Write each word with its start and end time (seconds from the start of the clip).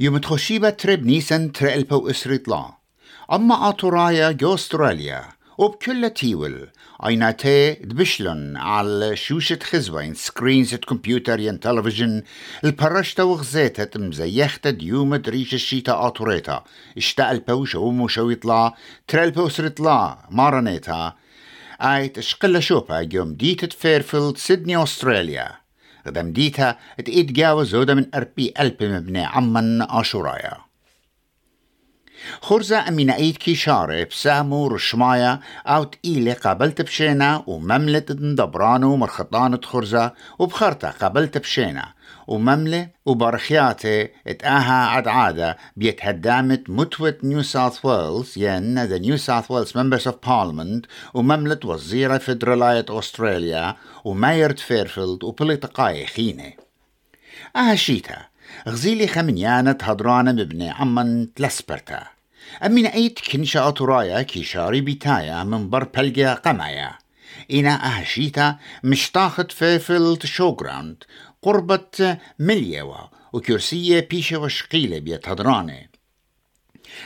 يوم 0.00 0.18
تخشيبة 0.18 0.70
تريب 0.70 1.06
نيسان 1.06 1.52
ترقلبو 1.52 2.10
إسريطلا 2.10 2.72
أما 3.32 3.68
آتورايا 3.68 4.30
جو 4.30 4.54
أستراليا 4.54 5.24
وبكل 5.58 6.10
تيول 6.10 6.68
ايناتي 7.06 7.72
دبشلن 7.72 8.56
على 8.56 9.16
شوشة 9.16 9.58
خزوين 9.62 10.14
سكرينز 10.14 10.74
كمبيوتر 10.74 11.40
ين 11.40 11.60
تلفزيون 11.60 12.22
البرشتا 12.64 13.22
وغزيتت 13.22 13.96
مزيخت 13.96 14.66
ديوم 14.68 15.16
دريش 15.16 15.54
الشيتا 15.54 16.06
آتوريتا. 16.06 16.64
إشتا 16.98 17.30
البوش 17.30 17.74
ومو 17.74 18.08
شويطلا 18.08 18.74
ترلبو 19.08 19.48
سرطلا 19.48 20.28
مارانيتا. 20.30 21.12
اي 21.80 22.08
تشقل 22.08 22.62
شوبا 22.62 23.08
يوم 23.12 23.34
ديتت 23.34 23.72
فيرفيلد 23.72 24.36
سيدني 24.36 24.82
أستراليا. 24.82 25.63
غدم 26.06 26.32
ديتا 26.32 26.76
ات 27.00 27.08
ايد 27.08 27.32
جاوز 27.32 27.68
زودا 27.68 27.94
من 27.94 28.06
أربي 28.14 28.54
ألب 28.60 28.82
مبني 28.82 29.24
عمن 29.24 29.82
آشورايا. 29.82 30.56
خرزة 32.40 32.88
أمينة 32.88 33.14
أيد 33.14 33.36
كي 33.36 33.54
شارب 33.54 34.08
سامو 34.12 34.66
رشمايا 34.66 35.40
أو 35.66 35.84
تقيلة 35.84 36.32
قابلت 36.32 36.82
بشينا 36.82 37.44
ومملة 37.46 37.98
دبرانو 38.08 38.96
مرخطانة 38.96 39.60
خرزة 39.64 40.12
وبخرطة 40.38 40.90
قابلت 40.90 41.38
بشينا 41.38 41.92
ومملة 42.26 42.88
وبرخياتي 43.06 44.08
اتآها 44.26 44.86
عد 44.86 45.08
عادة. 45.08 45.56
بيتهدامت 45.76 46.70
متوة 46.70 47.18
نيو 47.22 47.42
ساوث 47.42 47.84
ويلز 47.84 48.38
ين 48.38 48.84
ذا 48.84 48.98
نيو 48.98 49.16
ساوث 49.16 49.50
ويلز 49.50 49.78
ممبرز 49.78 50.08
اوف 50.08 50.16
بارلمنت 50.26 50.86
ومملة 51.14 51.60
وزيرة 51.64 52.18
فدرالاية 52.18 52.86
أستراليا 52.90 53.76
ومايرد 54.04 54.58
فيرفيلد. 54.58 55.24
وبوليتقاي 55.24 56.06
خينة. 56.06 56.52
أها 57.56 57.74
شيتا. 57.74 58.16
غزيلي 58.68 59.06
خمنيانة 59.06 59.78
هدرانة 59.82 60.32
مبني 60.32 60.70
عمن 60.70 61.34
تلسبرتا. 61.34 62.02
أمين 62.66 62.86
أيت 62.86 63.18
كنشا 63.32 63.68
أطرايا 63.68 64.22
كيشاري 64.22 64.80
بيتايا 64.80 65.44
من 65.44 65.70
بر 65.70 65.84
بلجا 65.84 66.34
قمايا. 66.34 66.92
إنا 67.52 67.86
أهشيتا 67.86 68.56
مشتاخت 68.84 69.52
في 69.52 69.78
فيلت 69.78 70.26
شوغراند. 70.26 71.04
قربة 71.44 72.18
مليوا 72.38 72.96
وكرسية 73.32 74.08
بيشة 74.10 74.38
وشقيلة 74.38 74.98
بيت 74.98 75.28
هدرانة. 75.28 75.86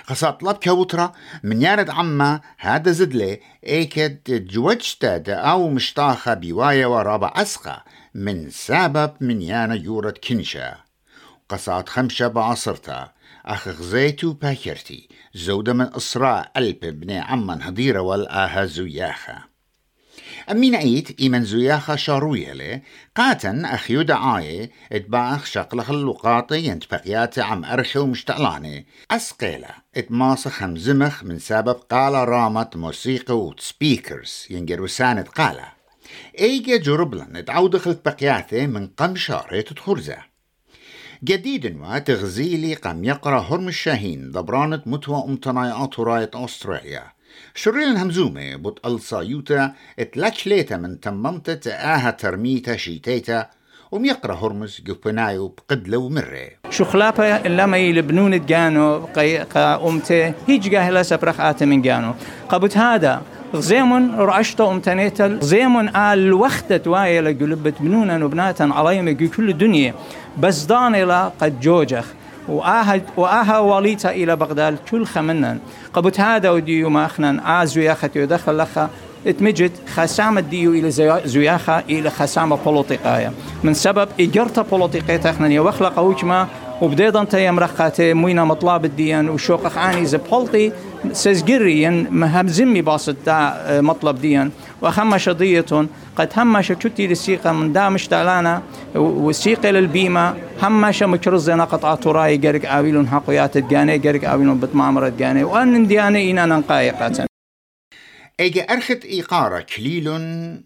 خاصة 0.04 0.30
طلب 0.30 0.56
كوترا 0.56 1.12
من 1.42 1.62
يارد 1.62 1.90
عما 1.90 2.40
هذا 2.58 2.90
زدلي 2.90 3.40
ايكد 3.66 4.46
جوجتا 4.46 5.34
أو 5.34 5.68
مشتاخة 5.68 6.34
بوايا 6.34 6.86
ورابع 6.86 7.32
أسقى 7.36 7.84
من 8.14 8.50
سبب 8.50 9.12
من 9.20 9.42
يانا 9.42 9.74
يورد 9.74 10.18
كنشا. 10.18 10.76
قصات 11.48 11.88
خمشة 11.88 12.28
بعصرتا. 12.28 13.12
أخ 13.46 13.68
غزيتو 13.68 14.32
باكرتي. 14.32 15.08
زودة 15.34 15.72
من 15.72 15.94
إسراء 15.94 16.52
ألب 16.56 16.80
بني 16.80 17.18
عمان 17.18 17.62
هديرة 17.62 18.00
والآها 18.00 18.64
زياخة 18.64 19.57
أمين 20.50 20.74
أيت 20.74 21.20
إيمن 21.20 21.44
زياخة 21.44 21.96
شاروية 21.96 22.82
قاتن 23.16 23.64
أخيو 23.64 24.02
دعاية 24.02 24.70
إتباخ 24.92 25.44
شقلخ 25.44 25.90
اللقاطي 25.90 26.58
ينت 26.58 26.84
بقيات 26.90 27.38
عم 27.38 27.64
أرخي 27.64 27.98
ومشتعلاني 27.98 28.86
أسقيلة 29.10 29.68
اتماسخ 29.96 30.50
خمزمخ 30.50 31.24
من 31.24 31.38
سبب 31.38 31.74
قال 31.74 32.28
رامت 32.28 32.76
موسيقى 32.76 33.38
وسبيكرز 33.38 34.46
ينجر 34.50 34.82
وساند 34.82 35.28
قالة 35.28 35.68
إيجا 36.38 36.76
جربلن 36.76 37.36
اتعودخ 37.36 37.88
بقياته 37.88 38.66
من 38.66 38.86
قم 38.86 39.16
شارة 39.16 39.60
تخرزه 39.60 40.18
جديد 41.24 41.76
ما 41.76 41.98
تغزيلي 41.98 42.74
قام 42.74 43.04
يقرأ 43.04 43.40
هرم 43.40 43.68
الشاهين 43.68 44.30
ضبرانة 44.30 44.82
متوى 44.86 45.24
أمتناي 45.24 45.88
راية 45.98 46.30
أستراليا. 46.34 47.17
شرين 47.54 47.96
همزومة 47.96 48.56
بوت 48.56 48.86
الصايوتا 48.86 49.72
اتلاتشليتا 49.98 50.76
من 50.76 51.00
تممتة 51.00 51.70
آها 51.70 52.10
ترميتا 52.10 52.76
شيتيتا 52.76 53.46
وميقرا 53.92 54.34
هرمز 54.34 54.80
جوبنايو 54.86 55.48
بقدلو 55.48 56.08
مرة 56.08 56.48
شو 56.70 56.84
خلافة 56.84 57.48
لما 57.48 57.76
يلبنون 57.76 58.46
جانو 58.46 59.08
قا 59.54 59.88
أمتي 59.88 60.32
هيج 60.48 60.68
جاهلة 60.68 61.02
سبرخ 61.02 61.62
من 61.62 61.82
جانو. 61.82 62.14
قبت 62.48 62.76
هذا 62.76 63.22
غزيمون 63.54 64.14
رعشتو 64.14 64.70
امتنيتل 64.70 65.38
غزيمون 65.38 65.96
آل 65.96 66.32
وقت 66.32 66.86
وايا 66.86 67.20
لقلبت 67.20 67.74
بنونا 67.80 68.24
وبناتا 68.24 68.62
عليهم 68.62 69.28
كل 69.28 69.48
الدنيا 69.48 69.94
بس 70.38 70.64
دان 70.64 70.94
إلى 70.94 71.32
قد 71.40 71.60
جوجخ. 71.60 72.06
وآها 72.48 73.00
وآها 73.16 73.58
وليتا 73.58 74.10
إلى 74.10 74.36
بغداد 74.36 74.78
كل 74.90 75.06
خمنا 75.06 75.58
قبت 75.92 76.20
هذا 76.20 76.50
وديو 76.50 76.90
ما 76.90 77.06
أخنا 77.06 77.62
آز 77.62 77.78
وياختي 77.78 78.22
ودخل 78.22 78.56
لخا. 78.56 78.90
اتمجد 79.26 79.70
خسامة 79.94 80.40
ديو 80.40 80.72
إلى 80.72 80.90
زياخة 81.24 81.78
إلى 81.78 82.10
خسامة 82.10 82.56
بوليتيقاية 82.64 83.32
من 83.62 83.74
سبب 83.74 84.08
إجرتا 84.20 84.62
بوليتيقية 84.62 85.16
تخنا 85.16 85.48
يوخلق 85.48 85.98
وجما 85.98 86.46
وبديضا 86.82 87.24
تيم 87.24 87.58
رخاتي 87.58 88.14
موينا 88.14 88.44
مطلاب 88.44 88.84
الديان. 88.84 89.28
وشوق 89.28 89.78
عاني 89.78 90.06
زبولتي. 90.06 90.72
سزجري 91.12 91.90
مهم 91.90 92.48
زمي 92.48 92.82
باسط 92.82 93.16
دا 93.26 93.32
آه، 93.32 93.80
مطلب 93.80 94.20
ديان. 94.20 94.50
وخمش 94.82 95.28
ضية 95.28 95.88
قد 96.16 96.32
همش 96.36 96.66
شتي 96.66 97.06
للسيقة 97.06 97.52
من 97.52 97.72
دامش 97.72 98.08
تعلانا 98.08 98.62
والسيقة 98.94 99.70
للبيمة. 99.70 100.36
همش 100.62 101.02
مكرزنا 101.02 101.64
قطعة 101.64 101.94
تراي 101.94 102.36
قرق 102.36 102.72
آويلون 102.72 103.08
حقيات 103.08 103.56
الجاني 103.56 103.98
قرق 103.98 104.30
آويلون 104.30 104.60
بتمامر 104.60 105.06
الجاني 105.06 105.44
وأن 105.44 105.86
دياني 105.86 106.30
إنا 106.30 106.46
ننقايقة 106.46 107.26
اجا 108.40 108.62
أرخت 108.62 109.04
إيقارة 109.04 109.60
كليلون 109.60 110.64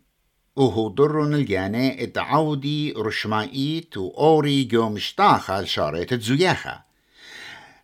وهو 0.57 0.89
درن 0.89 1.35
الجاني 1.35 2.05
اتعودي 2.05 2.93
رشمائيت 2.97 3.97
وأوري 3.97 4.65
جو 4.65 4.89
مشتاخة 4.89 5.61
لشارة 5.61 6.07
الزياخة 6.13 6.92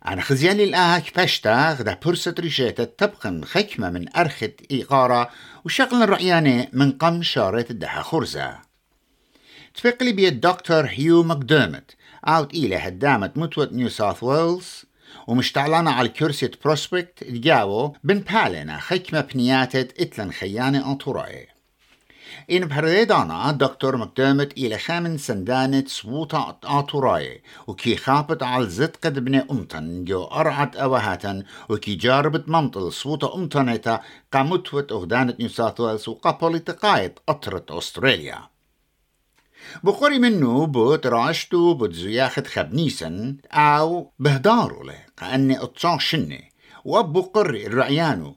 أنا 0.07 0.21
خزيالي 0.21 0.63
الآهك 0.63 1.19
بشتا 1.19 1.73
غدا 1.73 1.97
برسة 2.05 2.35
ريشيتا 2.39 2.83
تبقن 2.83 3.43
خكمة 3.43 3.89
من 3.89 4.17
أرخت 4.17 4.53
إيقارة 4.71 5.29
وشغل 5.65 6.03
الرعياني 6.03 6.69
من 6.73 6.91
قم 6.91 7.23
شارة 7.23 7.65
الدها 7.69 8.01
خرزة. 8.01 8.59
تفقلي 9.75 10.11
بي 10.11 10.27
الدكتور 10.27 10.85
هيو 10.85 11.23
مقدومت 11.23 11.95
أوت 12.25 12.53
إلى 12.53 12.75
هدامة 12.75 13.31
متوت 13.35 13.73
نيو 13.73 13.89
ساوث 13.89 14.23
ويلز 14.23 14.85
ومشتعلانة 15.27 15.91
على 15.91 16.09
كرسي 16.09 16.51
بروسبكت 16.65 17.23
تجاوو 17.23 17.95
بن 18.03 18.19
بالنا 18.19 18.79
خكمة 18.79 19.21
بنياتت 19.21 20.01
إتلن 20.01 20.31
خيانة 20.31 20.91
أنطورائي. 20.91 21.47
إن 22.51 22.65
بهردانا 22.65 23.51
دكتور 23.51 23.97
مقدمت 23.97 24.57
إلى 24.57 24.77
خامن 24.77 25.17
سندانة 25.17 25.83
صوتا 25.87 26.57
آتوراي 26.63 27.41
وكي 27.67 27.95
خابت 27.95 28.43
على 28.43 28.65
زد 28.69 28.95
قد 29.03 29.19
بني 29.19 29.41
أمتن 29.51 30.05
جو 30.05 30.23
أرعت 30.23 30.75
أوهاتا 30.75 31.43
وكي 31.69 31.95
جاربت 31.95 32.49
ممطل 32.49 32.91
صوتا 32.91 33.35
أمتنتا 33.35 33.99
قامتوت 34.33 34.91
أغدانة 34.91 35.33
نيو 35.39 35.49
ساوث 35.49 35.79
ويلز 35.79 36.09
وقابولي 36.09 36.59
تقايد 36.59 37.11
أطرت 37.29 37.71
أستراليا. 37.71 38.39
بقري 39.83 40.19
منه 40.19 40.65
بوت 40.65 41.07
راشتو 41.07 41.73
بوت 41.73 41.93
زياخت 41.93 42.47
خبنيسن 42.47 43.37
أو 43.51 44.11
بهدارو 44.19 44.83
له 44.83 44.99
كأني 45.17 45.63
أتصان 45.63 45.99
شني 45.99 46.51
وأبو 46.85 47.21
قري 47.21 47.67
الرعيانو 47.67 48.35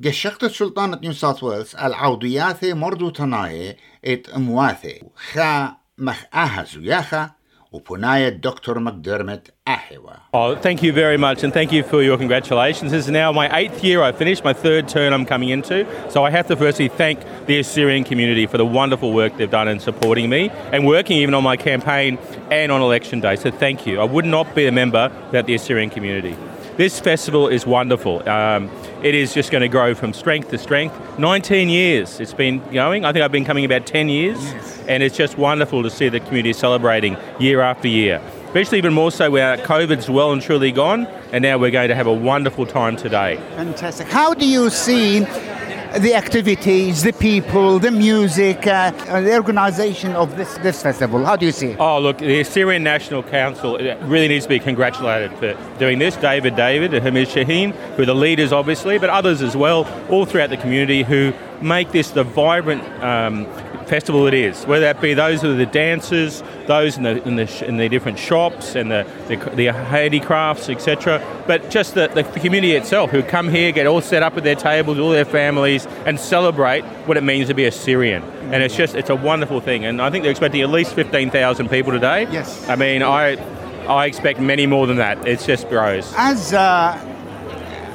بقشقت 0.00 0.44
سلطانة 0.44 0.98
نيو 1.02 1.12
ساوث 1.12 1.42
ويلز 1.42 1.76
العودياثي 1.76 2.74
مردو 2.74 3.10
تناي 3.10 3.76
ات 4.04 4.28
امواثي 4.28 5.02
خا 5.32 5.72
مخ 5.98 6.24
اها 6.34 6.64
زياخا 6.64 7.30
وبناية 7.72 8.28
الدكتور 8.28 8.78
مقدرمت 8.78 9.50
أحوا. 9.68 10.12
Oh, 10.32 10.54
thank 10.54 10.82
you 10.82 10.92
very 10.92 11.18
much 11.18 11.42
and 11.44 11.52
thank 11.52 11.72
you 11.72 11.82
for 11.82 12.02
your 12.02 12.16
congratulations. 12.16 12.90
This 12.92 13.04
is 13.06 13.10
now 13.10 13.32
my 13.32 13.48
eighth 13.58 13.84
year 13.84 14.02
I 14.02 14.12
finished, 14.12 14.44
my 14.44 14.52
third 14.52 14.88
term 14.88 15.12
I'm 15.12 15.26
coming 15.26 15.50
into. 15.50 15.86
So 16.08 16.24
I 16.24 16.30
have 16.30 16.46
to 16.48 16.56
firstly 16.56 16.88
thank 16.88 17.18
the 17.46 17.58
Assyrian 17.58 18.04
community 18.04 18.46
for 18.46 18.58
the 18.62 18.68
wonderful 18.80 19.12
work 19.12 19.36
they've 19.36 19.50
done 19.60 19.68
in 19.68 19.78
supporting 19.80 20.30
me 20.30 20.42
and 20.72 20.86
working 20.86 21.16
even 21.18 21.34
on 21.34 21.44
my 21.52 21.56
campaign 21.56 22.18
and 22.50 22.68
on 22.74 22.80
election 22.80 23.20
day. 23.20 23.36
So 23.36 23.50
thank 23.50 23.78
you. 23.86 23.94
I 24.04 24.04
would 24.14 24.28
not 24.36 24.46
be 24.54 24.64
a 24.66 24.72
member 24.72 25.04
without 25.26 25.46
the 25.46 25.54
Assyrian 25.54 25.90
community. 25.90 26.34
This 26.77 27.01
festival 27.01 27.49
is 27.49 27.65
wonderful. 27.65 28.27
Um, 28.27 28.71
it 29.03 29.13
is 29.13 29.33
just 29.33 29.51
going 29.51 29.61
to 29.61 29.67
grow 29.67 29.93
from 29.93 30.13
strength 30.13 30.49
to 30.51 30.57
strength. 30.57 30.95
19 31.19 31.67
years 31.67 32.19
it's 32.21 32.33
been 32.33 32.59
going. 32.71 33.03
I 33.03 33.11
think 33.11 33.23
I've 33.23 33.31
been 33.31 33.43
coming 33.43 33.65
about 33.65 33.85
10 33.85 34.07
years, 34.07 34.41
yes. 34.41 34.83
and 34.87 35.03
it's 35.03 35.17
just 35.17 35.37
wonderful 35.37 35.83
to 35.83 35.89
see 35.89 36.07
the 36.07 36.21
community 36.21 36.53
celebrating 36.53 37.17
year 37.39 37.59
after 37.59 37.89
year. 37.89 38.21
Especially 38.45 38.77
even 38.77 38.93
more 38.93 39.11
so 39.11 39.29
where 39.29 39.57
COVID's 39.57 40.09
well 40.09 40.31
and 40.31 40.41
truly 40.41 40.71
gone, 40.71 41.07
and 41.33 41.41
now 41.41 41.57
we're 41.57 41.71
going 41.71 41.89
to 41.89 41.95
have 41.95 42.07
a 42.07 42.13
wonderful 42.13 42.65
time 42.65 42.95
today. 42.95 43.35
Fantastic. 43.55 44.07
How 44.07 44.33
do 44.33 44.47
you 44.47 44.69
see 44.69 45.25
the 45.99 46.15
activities, 46.15 47.03
the 47.03 47.11
people, 47.11 47.77
the 47.79 47.91
music, 47.91 48.65
uh, 48.65 48.91
the 49.21 49.35
organization 49.35 50.13
of 50.13 50.37
this, 50.37 50.57
this 50.59 50.81
festival? 50.81 51.25
How 51.25 51.35
do 51.35 51.45
you 51.45 51.51
see 51.51 51.71
it? 51.71 51.79
Oh, 51.79 51.99
look, 51.99 52.19
the 52.19 52.39
Assyrian 52.41 52.83
National 52.83 53.23
Council 53.23 53.77
really 54.03 54.27
needs 54.29 54.45
to 54.45 54.49
be 54.49 54.59
congratulated 54.59 55.37
for 55.37 55.57
doing 55.79 55.99
this. 55.99 56.15
David 56.15 56.55
David 56.55 56.93
and 56.93 57.03
Hamiz 57.05 57.29
Shaheen, 57.29 57.73
who 57.95 58.03
are 58.03 58.05
the 58.05 58.15
leaders, 58.15 58.53
obviously, 58.53 58.97
but 58.97 59.09
others 59.09 59.41
as 59.41 59.57
well, 59.57 59.85
all 60.09 60.25
throughout 60.25 60.49
the 60.49 60.57
community 60.57 61.03
who 61.03 61.33
make 61.61 61.91
this 61.91 62.11
the 62.11 62.23
vibrant 62.23 62.83
um, 63.03 63.45
festival 63.85 64.25
it 64.25 64.33
is, 64.33 64.63
whether 64.65 64.85
that 64.85 65.01
be 65.01 65.13
those 65.13 65.41
who 65.41 65.51
are 65.51 65.55
the 65.55 65.65
dancers, 65.65 66.41
those 66.65 66.97
in 66.97 67.03
the 67.03 67.21
in 67.27 67.35
the, 67.35 67.65
in 67.67 67.77
the 67.77 67.89
different 67.89 68.17
shops 68.17 68.75
and 68.75 68.89
the 68.89 69.05
the, 69.27 69.35
the 69.55 69.65
handicrafts, 69.65 70.69
etc. 70.69 71.21
But 71.47 71.69
just 71.69 71.95
the, 71.95 72.07
the 72.07 72.23
community 72.23 72.73
itself, 72.73 73.11
who 73.11 73.21
come 73.21 73.49
here, 73.49 73.71
get 73.71 73.87
all 73.87 74.01
set 74.01 74.23
up 74.23 74.35
with 74.35 74.43
their 74.43 74.55
tables, 74.55 74.97
all 74.97 75.09
their 75.09 75.25
families, 75.25 75.85
and 76.05 76.19
celebrate 76.19 76.83
what 77.05 77.17
it 77.17 77.23
means 77.23 77.47
to 77.49 77.53
be 77.53 77.65
Assyrian. 77.65 78.23
And 78.53 78.63
it's 78.63 78.75
just 78.75 78.95
it's 78.95 79.09
a 79.09 79.15
wonderful 79.15 79.59
thing. 79.59 79.85
And 79.85 80.01
I 80.01 80.09
think 80.09 80.23
they're 80.23 80.31
expecting 80.31 80.61
at 80.61 80.69
least 80.69 80.93
fifteen 80.93 81.29
thousand 81.29 81.69
people 81.69 81.91
today. 81.91 82.27
Yes. 82.31 82.67
I 82.69 82.75
mean, 82.75 83.03
I 83.03 83.35
I 83.87 84.05
expect 84.05 84.39
many 84.39 84.67
more 84.67 84.87
than 84.87 84.97
that. 84.97 85.27
It's 85.27 85.45
just 85.45 85.67
grows. 85.67 86.13
As 86.15 86.53
uh, 86.53 86.97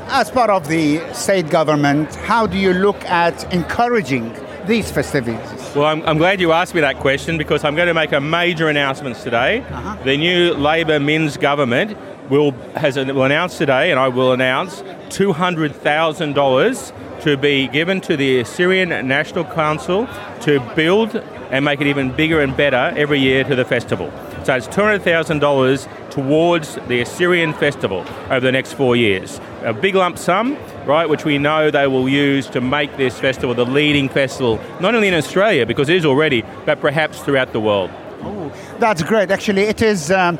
as 0.08 0.30
part 0.30 0.50
of 0.50 0.68
the 0.68 1.00
state 1.12 1.50
government, 1.50 2.14
how 2.14 2.46
do 2.46 2.58
you 2.58 2.72
look 2.72 3.02
at 3.04 3.52
encouraging 3.52 4.34
these 4.66 4.90
festivities? 4.90 5.38
Well, 5.74 5.86
I'm, 5.86 6.02
I'm, 6.02 6.18
glad 6.18 6.40
you 6.40 6.52
asked 6.52 6.74
me 6.74 6.80
that 6.80 6.98
question 6.98 7.38
because 7.38 7.64
I'm 7.64 7.74
going 7.74 7.88
to 7.88 7.94
make 7.94 8.12
a 8.12 8.20
major 8.20 8.68
announcement 8.68 9.16
today. 9.16 9.60
Uh-huh. 9.60 9.96
The 10.04 10.16
new 10.16 10.54
Labor 10.54 10.98
Minns 11.00 11.36
government 11.36 11.96
will 12.30 12.52
has 12.74 12.96
will 12.96 13.24
announce 13.24 13.58
today, 13.58 13.90
and 13.90 14.00
I 14.00 14.08
will 14.08 14.32
announce 14.32 14.82
two 15.10 15.32
hundred 15.32 15.74
thousand 15.74 16.34
dollars 16.34 16.92
to 17.20 17.36
be 17.36 17.68
given 17.68 18.00
to 18.02 18.16
the 18.16 18.40
Assyrian 18.40 18.88
National 19.06 19.44
Council 19.44 20.08
to 20.42 20.60
build 20.74 21.16
and 21.50 21.64
make 21.64 21.80
it 21.80 21.86
even 21.86 22.10
bigger 22.10 22.40
and 22.40 22.56
better 22.56 22.92
every 22.96 23.18
year 23.20 23.44
to 23.44 23.54
the 23.54 23.64
festival. 23.64 24.12
So 24.46 24.54
it's 24.54 24.68
$200,000 24.68 26.10
towards 26.10 26.76
the 26.86 27.00
Assyrian 27.00 27.52
festival 27.52 28.04
over 28.30 28.38
the 28.38 28.52
next 28.52 28.74
four 28.74 28.94
years. 28.94 29.40
A 29.62 29.72
big 29.72 29.96
lump 29.96 30.18
sum, 30.18 30.56
right, 30.84 31.08
which 31.08 31.24
we 31.24 31.36
know 31.36 31.72
they 31.72 31.88
will 31.88 32.08
use 32.08 32.46
to 32.50 32.60
make 32.60 32.96
this 32.96 33.18
festival 33.18 33.56
the 33.56 33.64
leading 33.64 34.08
festival, 34.08 34.60
not 34.78 34.94
only 34.94 35.08
in 35.08 35.14
Australia, 35.14 35.66
because 35.66 35.88
it 35.88 35.96
is 35.96 36.06
already, 36.06 36.44
but 36.64 36.80
perhaps 36.80 37.18
throughout 37.22 37.52
the 37.52 37.58
world. 37.58 37.90
Oh, 38.22 38.52
that's 38.78 39.02
great. 39.02 39.32
Actually, 39.32 39.62
it 39.62 39.82
is. 39.82 40.12
Um 40.12 40.38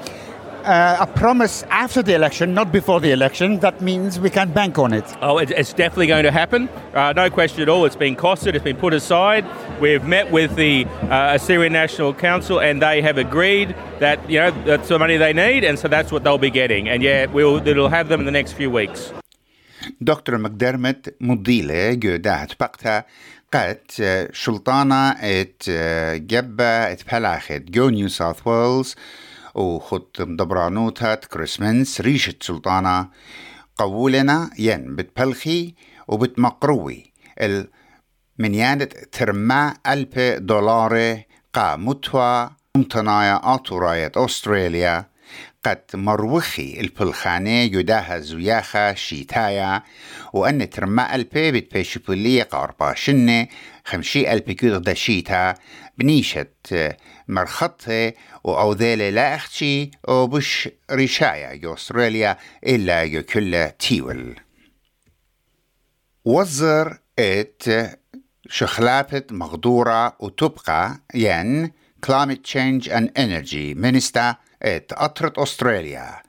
uh, 0.66 0.98
a 1.00 1.08
promise 1.08 1.64
after 1.70 2.02
the 2.04 2.14
election, 2.14 2.54
not 2.54 2.72
before 2.72 3.00
the 3.00 3.12
election. 3.12 3.60
That 3.60 3.82
means 3.82 4.20
we 4.20 4.30
can 4.30 4.52
bank 4.52 4.78
on 4.78 4.94
it. 4.94 5.06
Oh, 5.22 5.38
it's 5.38 5.74
definitely 5.74 6.08
going 6.08 6.24
to 6.24 6.32
happen. 6.32 6.70
Uh, 6.94 7.14
no 7.16 7.30
question 7.30 7.62
at 7.62 7.70
all. 7.70 7.86
It's 7.86 7.96
been 7.96 8.16
costed, 8.16 8.54
it's 8.56 8.64
been 8.64 8.78
put 8.78 8.94
aside. 8.94 9.46
We've 9.80 10.04
met 10.04 10.32
with 10.32 10.56
the 10.56 10.86
uh, 10.86 11.38
Assyrian 11.38 11.74
National 11.74 12.14
Council 12.14 12.60
and 12.60 12.82
they 12.82 13.02
have 13.02 13.18
agreed 13.18 13.76
that, 14.00 14.18
you 14.30 14.40
know, 14.40 14.52
that's 14.66 14.88
the 14.88 15.00
money 15.00 15.18
they 15.18 15.34
need 15.34 15.64
and 15.64 15.80
so 15.80 15.88
that's 15.88 16.12
what 16.12 16.24
they'll 16.24 16.38
be 16.38 16.52
getting. 16.52 16.90
And 16.90 17.02
yeah, 17.02 17.26
we'll, 17.26 17.66
it'll 17.68 17.90
have 17.90 18.08
them 18.10 18.20
in 18.20 18.26
the 18.26 18.32
next 18.32 18.54
few 18.54 18.70
weeks. 18.70 19.12
دكتور 20.02 20.38
مقدرمت 20.38 21.16
مضيلة 21.22 21.94
جودات 21.94 22.54
بقتا 22.60 23.04
قد 23.54 23.78
شلطانة 24.32 25.12
ات 25.12 25.64
جبة 26.16 26.66
ات 26.66 27.02
بلاخت 27.14 27.52
جو 27.52 27.90
نيو 27.90 28.08
ساوث 28.08 28.48
ويلز 28.48 28.96
وخط 29.57 30.21
مدبرانوتات 30.21 31.25
كريسمنس 31.25 32.01
ريشة 32.01 32.35
سلطانة. 32.41 33.09
قولنا 33.77 34.51
ين 34.59 34.97
بتبلخي 34.97 35.75
وبتمقروي. 36.09 37.13
من 38.39 38.55
يانت 38.55 38.93
ترما 39.13 39.75
ألف 39.87 40.19
دولار 40.39 41.23
قا 41.53 41.77
متوى 41.77 42.51
ممتنايا 42.77 43.55
آتوراية 43.55 44.13
أستراليا. 44.17 45.16
قد 45.67 45.83
مروخي 45.95 46.81
البلخانة 46.81 47.51
يداها 47.51 48.19
زياخة 48.19 48.95
شيتايا 48.95 49.83
وأن 50.33 50.71
ترما 50.71 51.15
ألبي 51.15 51.51
بتبيشبولية 51.53 52.43
قاربا 52.43 52.95
شنة 52.95 53.49
خمشي 53.85 54.33
ألبي 54.33 54.55
كيض 54.55 54.83
دشيتا 54.83 55.55
بنيشة 55.99 56.47
مرخطة 57.29 58.13
وأوذيلة 58.45 59.11
لا 59.11 59.35
أختي 59.35 59.91
وبش 60.09 60.69
رشايا 60.91 61.51
يو 61.63 61.75
أستراليا 61.75 62.37
إلا 62.67 63.03
يو 63.03 63.23
كل 63.23 63.71
تيول. 63.79 64.37
وزر 66.25 66.99
إت 67.19 67.65
شخلابت 68.49 69.33
مغدورة 69.33 70.17
وتبقى 70.21 71.01
ين 71.15 71.71
Climate 72.07 72.45
Change 72.45 72.89
and 72.89 73.11
Energy. 73.17 73.75
Minister 73.75 74.37
ات 74.63 74.93
أطرت 74.93 75.39
أستراليا 75.39 76.23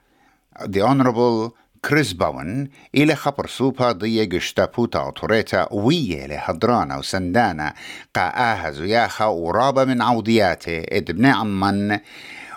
The 0.62 0.82
Honorable 0.82 1.52
كريس 1.84 2.12
باون 2.12 2.68
إلى 2.94 3.14
خبر 3.14 3.46
سوبا 3.46 3.92
ضي 3.92 4.26
جشتابوتا 4.26 4.98
أوتوريتا 4.98 5.68
ويا 5.72 6.26
لهدرانا 6.26 6.98
وسندانا 6.98 7.74
قاها 8.16 8.70
زياخا 8.70 9.24
ورابا 9.24 9.84
من 9.84 10.02
عودياته 10.02 10.82
ادبن 10.88 11.26
عمان 11.26 12.00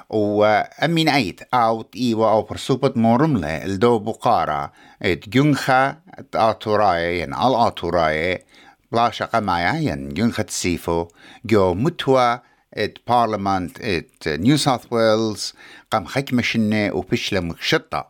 وأمين 0.09 1.09
أيت 1.09 1.41
أوت 1.53 1.95
إيوا 1.95 2.29
أو 2.29 2.41
برسوبة 2.41 2.93
مورملة 2.95 3.65
الدو 3.65 3.99
بقارة. 3.99 4.71
ات 5.01 5.29
جنخا 5.29 5.97
آتوراي 6.35 7.21
ين 7.21 7.33
على 7.33 7.67
آتوراي 7.67 8.43
بلاشا 8.91 9.25
قمايا 9.25 9.73
ين 9.73 10.09
جنخة 10.09 10.45
سيفو 10.49 11.07
جو 11.45 11.73
متوا 11.73 12.50
ات 12.73 12.97
بارلمانت 13.07 13.81
ات 13.81 14.27
نيو 14.27 14.57
ساوث 14.57 14.81
ويلز 14.91 15.53
قام 15.91 16.05
خكمشنة 16.05 16.93
وبشلة 16.93 17.39
مكشطة 17.39 18.07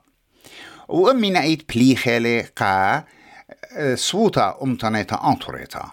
وأمي 0.87 1.29
نأيت 1.29 1.73
بليخالي 1.73 2.41
قا 2.55 3.03
صوتا 3.93 4.57
أمتنيتا 4.63 5.15
أنطوريتا 5.15 5.91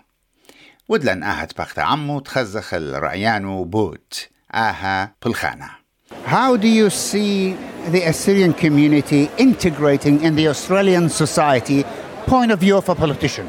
ودلن 0.89 1.23
آهت 1.23 1.59
بخت 1.59 1.79
عمو 1.79 2.21
تخزخ 2.21 2.75
الرعيانو 2.75 3.65
بوت 3.65 4.29
آها 4.55 5.13
بالخانة 5.23 5.79
How 6.25 6.57
do 6.57 6.69
you 6.69 6.89
see 6.89 7.57
the 7.93 8.03
Assyrian 8.03 8.55
community 8.55 9.31
integrating 9.37 10.23
in 10.23 10.37
the 10.37 10.49
Australian 10.49 11.11
society? 11.11 11.85
Point 12.27 12.51
of 12.51 12.61
view 12.61 12.79
of 12.79 12.89
a 12.89 12.95
politician. 12.95 13.47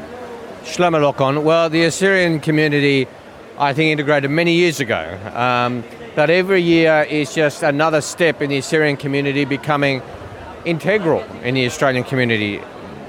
Shlomo 0.64 0.98
Lokon. 1.00 1.42
Well, 1.42 1.70
the 1.70 1.84
Assyrian 1.84 2.38
community, 2.40 3.08
I 3.60 3.74
think, 3.74 3.92
integrated 3.92 4.30
many 4.30 4.54
years 4.54 4.80
ago. 4.80 5.18
Um, 5.34 5.84
but 6.16 6.30
every 6.30 6.62
year 6.62 7.02
is 7.02 7.34
just 7.34 7.62
another 7.62 8.00
step 8.00 8.40
in 8.40 8.48
the 8.48 8.56
Assyrian 8.56 8.96
community 8.96 9.44
becoming 9.44 10.00
integral 10.64 11.20
in 11.44 11.56
the 11.56 11.66
Australian 11.66 12.04
community, 12.04 12.62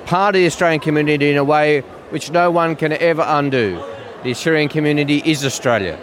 part 0.06 0.36
of 0.36 0.42
the 0.42 0.46
Australian 0.46 0.82
community 0.82 1.32
in 1.32 1.38
a 1.38 1.44
way 1.44 1.80
which 2.10 2.32
no 2.32 2.52
one 2.52 2.76
can 2.76 2.92
ever 2.92 3.24
undo. 3.26 3.82
The 4.24 4.32
Assyrian 4.32 4.68
community 4.68 5.22
is 5.24 5.46
Australia. 5.46 5.98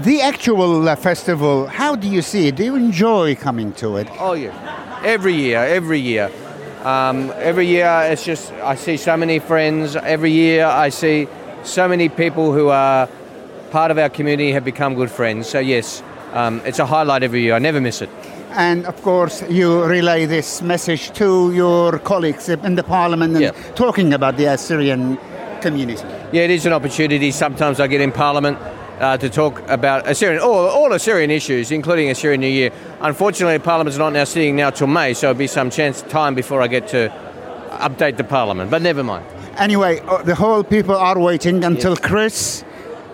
The 0.00 0.20
actual 0.20 0.86
uh, 0.86 0.94
festival, 0.94 1.66
how 1.66 1.96
do 1.96 2.06
you 2.06 2.20
see 2.20 2.48
it? 2.48 2.56
Do 2.56 2.64
you 2.64 2.76
enjoy 2.76 3.34
coming 3.34 3.72
to 3.74 3.96
it? 3.96 4.08
Oh, 4.18 4.34
yeah. 4.34 5.00
Every 5.02 5.34
year, 5.34 5.58
every 5.58 6.00
year. 6.00 6.30
Um, 6.84 7.32
every 7.36 7.66
year, 7.66 8.02
it's 8.10 8.26
just, 8.26 8.52
I 8.52 8.74
see 8.74 8.98
so 8.98 9.16
many 9.16 9.38
friends. 9.38 9.96
Every 9.96 10.32
year, 10.32 10.66
I 10.66 10.90
see 10.90 11.28
so 11.64 11.88
many 11.88 12.10
people 12.10 12.52
who 12.52 12.68
are 12.68 13.08
part 13.70 13.90
of 13.90 13.98
our 13.98 14.08
community 14.08 14.52
have 14.52 14.64
become 14.64 14.94
good 14.94 15.10
friends. 15.10 15.48
So, 15.48 15.58
yes, 15.58 16.02
um, 16.32 16.60
it's 16.64 16.78
a 16.78 16.86
highlight 16.86 17.22
every 17.22 17.42
year. 17.42 17.54
I 17.54 17.58
never 17.58 17.80
miss 17.80 18.02
it. 18.02 18.10
And 18.52 18.84
of 18.86 19.00
course, 19.02 19.42
you 19.48 19.84
relay 19.84 20.26
this 20.26 20.60
message 20.60 21.12
to 21.12 21.52
your 21.52 21.98
colleagues 22.00 22.48
in 22.48 22.74
the 22.74 22.82
parliament 22.82 23.34
and 23.34 23.42
yeah. 23.42 23.72
talking 23.74 24.12
about 24.12 24.36
the 24.36 24.46
Assyrian 24.46 25.18
community. 25.60 26.02
Yeah, 26.32 26.42
it 26.42 26.50
is 26.50 26.66
an 26.66 26.72
opportunity. 26.72 27.30
Sometimes 27.30 27.78
I 27.78 27.86
get 27.86 28.00
in 28.00 28.10
parliament 28.10 28.58
uh, 28.98 29.16
to 29.18 29.30
talk 29.30 29.62
about 29.68 30.08
Assyrian, 30.08 30.42
all, 30.42 30.68
all 30.68 30.92
Assyrian 30.92 31.30
issues, 31.30 31.70
including 31.70 32.10
Assyrian 32.10 32.40
New 32.40 32.48
Year. 32.48 32.72
Unfortunately, 33.00 33.58
Parliament's 33.58 33.98
not 33.98 34.12
now 34.12 34.24
sitting 34.24 34.56
now 34.56 34.70
till 34.70 34.88
May, 34.88 35.14
so 35.14 35.30
it'll 35.30 35.38
be 35.38 35.46
some 35.46 35.70
chance 35.70 36.02
time 36.02 36.34
before 36.34 36.60
I 36.60 36.66
get 36.66 36.88
to 36.88 37.08
update 37.70 38.16
the 38.16 38.24
Parliament. 38.24 38.70
But 38.70 38.82
never 38.82 39.04
mind. 39.04 39.24
Anyway, 39.58 40.00
uh, 40.00 40.22
the 40.22 40.34
whole 40.34 40.64
people 40.64 40.96
are 40.96 41.18
waiting 41.18 41.64
until 41.64 41.92
yes. 41.92 42.00
Chris 42.00 42.64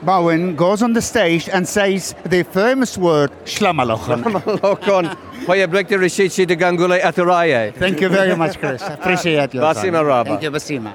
Bowen 0.06 0.54
goes 0.54 0.82
on 0.82 0.92
the 0.92 1.02
stage 1.02 1.48
and 1.48 1.66
says 1.66 2.14
the 2.24 2.44
famous 2.44 2.96
word 2.96 3.30
Shlamalochon. 3.44 4.22
Thank 7.82 8.00
you 8.00 8.08
very 8.08 8.36
much, 8.36 8.58
Chris. 8.60 8.82
Appreciate 8.82 9.52
you. 9.54 9.60
Basima 9.60 10.06
Rabba. 10.06 10.30
Thank 10.30 10.42
you, 10.44 10.52
Basima. 10.52 10.92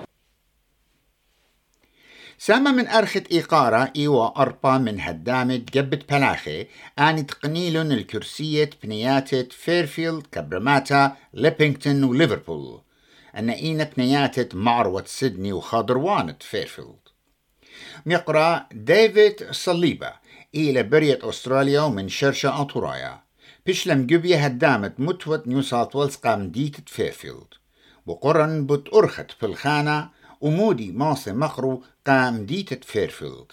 سامة 2.37 2.71
من 2.71 2.87
أرخة 2.87 3.23
إيقارة 3.31 3.91
إيوا 3.95 4.41
أربا 4.41 4.77
من 4.77 5.01
هدامة 5.01 5.55
جبت 5.73 6.13
بلاخي 6.13 6.67
آني 6.99 7.23
تقنيلون 7.23 7.91
الكرسية 7.91 8.69
بنياتة 8.83 9.47
فيرفيلد 9.51 10.27
كبرماتا 10.31 11.15
ليبينغتون 11.33 12.03
وليفربول 12.03 12.81
أن 13.37 13.49
إينا 13.49 13.89
بنياتة 13.97 14.57
معروة 14.57 15.03
سيدني 15.05 15.53
وخاضروانة 15.53 16.35
فيرفيلد 16.39 17.00
ميقرا 18.05 18.65
ديفيد 18.71 19.51
صليبة 19.51 20.13
إلى 20.55 20.83
برية 20.83 21.19
أستراليا 21.23 21.81
ومن 21.81 22.09
شرشة 22.09 22.61
أطورايا 22.61 23.21
بشلم 23.67 24.05
جبية 24.05 24.45
هدامت 24.45 24.99
متوت 24.99 25.47
نيو 25.47 25.61
ساوث 25.61 25.95
ويلز 25.95 26.15
قام 26.15 26.51
ديتت 26.51 26.89
فيرفيلد. 26.89 27.47
وقرن 28.05 28.65
بت 28.65 28.93
أرخت 28.93 29.31
في 29.31 29.45
الخانة 29.45 30.09
ومودي 30.41 30.91
ماسي 30.91 31.31
مقرو 31.33 31.83
قام 32.07 32.45
ديتت 32.45 32.83
فيرفيلد. 32.83 33.51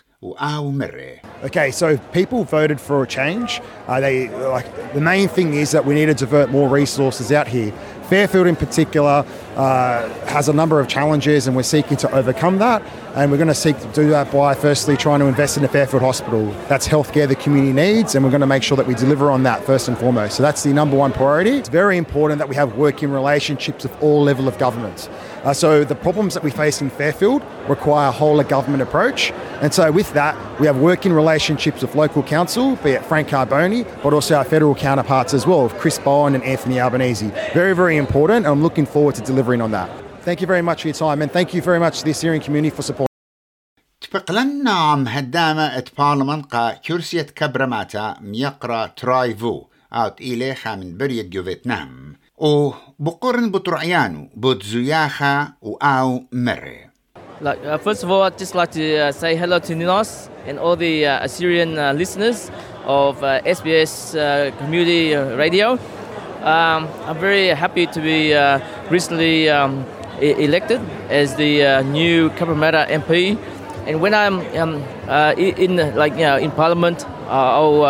Okay, 1.44 1.70
so 1.70 1.96
people 2.12 2.42
voted 2.42 2.80
for 2.80 3.04
a 3.04 3.06
change. 3.06 3.60
Uh, 3.86 4.00
they 4.00 4.28
like 4.28 4.92
the 4.92 5.00
main 5.00 5.28
thing 5.28 5.54
is 5.54 5.70
that 5.70 5.84
we 5.84 5.94
need 5.94 6.06
to 6.06 6.14
divert 6.14 6.50
more 6.50 6.68
resources 6.68 7.30
out 7.30 7.46
here. 7.46 7.70
Fairfield, 8.08 8.48
in 8.48 8.56
particular, 8.56 9.24
uh, 9.54 10.08
has 10.26 10.48
a 10.48 10.52
number 10.52 10.80
of 10.80 10.88
challenges, 10.88 11.46
and 11.46 11.54
we're 11.54 11.62
seeking 11.62 11.96
to 11.98 12.10
overcome 12.12 12.58
that. 12.58 12.82
And 13.14 13.30
we're 13.30 13.36
going 13.36 13.48
to 13.48 13.54
seek 13.54 13.78
to 13.78 13.92
do 13.92 14.10
that 14.10 14.32
by 14.32 14.54
firstly 14.54 14.96
trying 14.96 15.20
to 15.20 15.26
invest 15.26 15.56
in 15.56 15.62
the 15.62 15.68
Fairfield 15.68 16.02
Hospital. 16.02 16.46
That's 16.68 16.88
healthcare 16.88 17.28
the 17.28 17.36
community 17.36 17.72
needs, 17.72 18.16
and 18.16 18.24
we're 18.24 18.30
going 18.30 18.40
to 18.40 18.46
make 18.46 18.62
sure 18.64 18.76
that 18.76 18.86
we 18.86 18.94
deliver 18.94 19.30
on 19.30 19.44
that 19.44 19.62
first 19.64 19.86
and 19.86 19.96
foremost. 19.96 20.36
So 20.36 20.42
that's 20.42 20.64
the 20.64 20.72
number 20.72 20.96
one 20.96 21.12
priority. 21.12 21.50
It's 21.50 21.68
very 21.68 21.96
important 21.96 22.38
that 22.38 22.48
we 22.48 22.56
have 22.56 22.76
working 22.76 23.10
relationships 23.10 23.84
with 23.84 24.02
all 24.02 24.22
level 24.22 24.48
of 24.48 24.58
government. 24.58 25.08
Uh, 25.43 25.53
so 25.53 25.83
the 25.83 25.95
problems 25.95 26.33
that 26.33 26.43
we 26.43 26.51
face 26.51 26.81
in 26.81 26.89
Fairfield 26.89 27.41
require 27.67 28.07
a 28.09 28.11
whole 28.11 28.39
of 28.39 28.47
government 28.47 28.81
approach. 28.81 29.31
And 29.61 29.73
so 29.73 29.91
with 29.91 30.11
that, 30.13 30.35
we 30.59 30.67
have 30.67 30.77
working 30.77 31.13
relationships 31.13 31.81
with 31.81 31.95
local 31.95 32.23
council, 32.23 32.75
be 32.77 32.91
it 32.91 33.05
Frank 33.05 33.27
Carboni, 33.29 33.85
but 34.03 34.13
also 34.13 34.35
our 34.35 34.43
federal 34.43 34.75
counterparts 34.75 35.33
as 35.33 35.45
well, 35.45 35.69
Chris 35.69 35.99
Bowen 35.99 36.35
and 36.35 36.43
Anthony 36.43 36.79
Albanese. 36.79 37.31
Very, 37.53 37.75
very 37.75 37.97
important, 37.97 38.45
and 38.45 38.47
I'm 38.47 38.63
looking 38.63 38.85
forward 38.85 39.15
to 39.15 39.21
delivering 39.21 39.61
on 39.61 39.71
that. 39.71 39.89
Thank 40.21 40.39
you 40.41 40.47
very 40.47 40.61
much 40.61 40.81
for 40.81 40.87
your 40.87 40.95
time, 40.95 41.21
and 41.21 41.31
thank 41.31 41.53
you 41.53 41.61
very 41.61 41.79
much 41.79 41.99
to 41.99 42.05
the 42.05 42.11
Assyrian 42.11 42.41
community 42.41 42.75
for 42.75 42.81
support. 42.81 43.07
تبقلنا 44.01 44.71
عم 44.71 45.07
هدامة 45.07 45.77
ات 45.77 45.89
بارلمان 45.97 46.41
قا 46.41 46.73
كرسية 46.73 47.21
كبرماتا 47.21 48.15
ميقرا 48.21 48.85
ترايفو 48.85 49.65
اوت 49.93 50.21
إلي 50.21 50.55
خامن 50.55 50.97
برية 50.97 51.29
جو 51.29 51.43
فيتنام 51.43 52.15
و 52.37 52.71
بقرن 52.99 53.51
بطرعيانو 53.51 54.27
بوتزوياخا 54.35 55.47
و 55.61 55.75
او 55.83 56.23
مري 56.31 56.93
Like, 57.41 57.59
uh, 57.65 57.77
first 57.77 58.03
of 58.03 58.09
all, 58.11 58.21
I'd 58.23 58.37
just 58.37 58.55
like 58.55 58.71
to 58.71 58.85
uh, 58.97 59.11
say 59.11 59.35
hello 59.35 59.59
to 59.59 59.75
Ninos 59.75 60.29
and 60.47 60.57
all 60.57 60.77
the 60.77 61.05
uh, 61.05 61.25
Assyrian 61.25 61.77
uh, 61.77 61.91
listeners 61.91 62.49
of 62.85 63.21
uh, 63.21 63.41
SBS 63.43 64.15
uh, 64.15 64.55
Community 64.59 65.13
Radio. 65.13 65.73
Um, 66.43 66.87
I'm 67.07 67.17
very 67.17 67.47
happy 67.49 67.85
to 67.87 67.99
be 67.99 68.33
recently 68.89 69.49
um, 69.49 69.85
e- 70.21 70.35
elected 70.45 70.79
as 71.09 71.35
the 71.35 71.81
new 71.83 72.29
Cabramatta 72.37 72.87
MP. 72.89 73.37
And 73.87 73.99
when 73.99 74.13
I'm 74.13 74.39
um, 74.61 74.73
in 75.37 75.71
like 75.95 76.13
you 76.13 76.25
know 76.29 76.37
in 76.37 76.51
Parliament, 76.51 77.05
I'll 77.27 77.83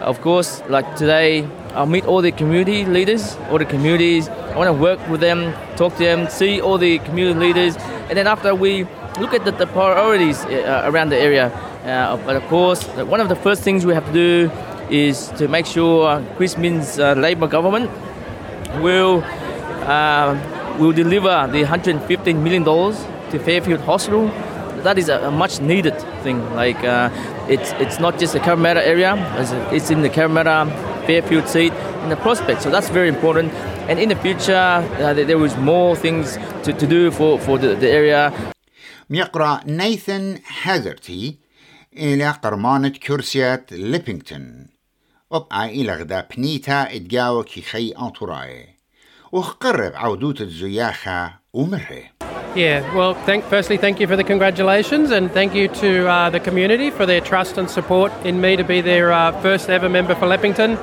of 0.00 0.20
course 0.22 0.62
like 0.68 0.86
today 0.96 1.46
I'll 1.73 1.87
meet 1.87 2.05
all 2.05 2.21
the 2.21 2.31
community 2.31 2.85
leaders, 2.85 3.35
all 3.49 3.57
the 3.57 3.65
communities. 3.65 4.29
I 4.29 4.55
want 4.57 4.67
to 4.67 4.73
work 4.73 4.99
with 5.09 5.21
them, 5.21 5.53
talk 5.75 5.93
to 5.93 6.03
them, 6.03 6.29
see 6.29 6.61
all 6.61 6.77
the 6.77 6.99
community 6.99 7.39
leaders, 7.39 7.75
and 8.09 8.17
then 8.17 8.27
after 8.27 8.53
we 8.53 8.83
look 9.19 9.33
at 9.33 9.43
the, 9.43 9.51
the 9.51 9.65
priorities 9.67 10.45
uh, 10.45 10.83
around 10.85 11.09
the 11.09 11.17
area. 11.17 11.47
Uh, 11.83 12.17
but 12.17 12.35
of 12.35 12.43
course, 12.43 12.83
one 12.87 13.19
of 13.19 13.27
the 13.27 13.35
first 13.35 13.63
things 13.63 13.85
we 13.85 13.93
have 13.93 14.05
to 14.05 14.13
do 14.13 14.51
is 14.89 15.29
to 15.37 15.47
make 15.47 15.65
sure 15.65 16.23
Chris 16.37 16.57
Min's 16.57 16.99
uh, 16.99 17.13
Labour 17.13 17.47
government 17.47 17.89
will 18.81 19.23
uh, 19.87 20.77
will 20.79 20.91
deliver 20.91 21.47
the 21.51 21.61
115 21.61 22.43
million 22.43 22.63
dollars 22.63 23.03
to 23.31 23.39
Fairfield 23.39 23.81
Hospital. 23.81 24.27
That 24.83 24.97
is 24.97 25.09
a, 25.09 25.19
a 25.23 25.31
much 25.31 25.59
needed 25.59 25.99
thing. 26.21 26.39
Like 26.53 26.83
uh, 26.83 27.09
it's 27.49 27.71
it's 27.73 27.99
not 27.99 28.19
just 28.19 28.33
the 28.33 28.39
Cabramatta 28.39 28.85
area; 28.85 29.15
it's 29.71 29.89
in 29.89 30.01
the 30.01 30.09
Cabramatta 30.09 30.92
Fairfield 31.06 31.48
seat 31.48 31.72
in 32.02 32.08
the 32.08 32.16
prospect. 32.16 32.62
So 32.62 32.70
that's 32.70 32.90
very 32.90 33.08
important. 33.08 33.52
And 33.88 33.98
in 33.98 34.08
the 34.08 34.16
future, 34.16 34.54
uh, 34.54 35.14
there 35.14 35.38
was 35.38 35.56
more 35.56 35.96
things 35.96 36.36
to, 36.64 36.72
to 36.72 36.86
do 36.86 37.10
for, 37.10 37.38
for 37.38 37.58
the, 37.58 37.74
the 37.74 37.90
area. 37.90 38.32
ميقرأ 39.10 39.60
نيثن 39.66 40.38
هازرتي 40.62 41.38
إلى 41.96 42.30
قرمانة 42.30 42.88
كرسيات 42.88 43.72
ليبينغتون 43.72 44.66
وبقى 45.30 45.64
إلى 45.66 45.94
غدا 45.94 46.26
بنيتا 46.36 46.94
إدجاو 46.94 47.42
كي 47.42 47.62
خي 47.62 47.90
أنطوراي 47.90 48.68
وقرب 49.32 49.92
عودوت 49.94 50.40
الزياخة 50.40 51.32
ومره 51.52 52.02
Yeah, 52.55 52.95
well, 52.95 53.15
thank, 53.15 53.45
firstly, 53.45 53.77
thank 53.77 53.99
you 53.99 54.05
for 54.05 54.15
the 54.15 54.23
congratulations 54.23 55.09
and 55.09 55.31
thank 55.31 55.55
you 55.55 55.67
to 55.69 56.07
uh, 56.07 56.29
the 56.29 56.39
community 56.39 56.91
for 56.91 57.07
their 57.07 57.19
trust 57.19 57.57
and 57.57 57.67
support 57.67 58.11
in 58.23 58.41
me 58.41 58.55
to 58.55 58.63
be 58.63 58.79
their 58.79 59.11
uh, 59.11 59.31
first 59.41 59.71
ever 59.71 59.89
member 59.89 60.13
for 60.13 60.27
Leppington. 60.27 60.77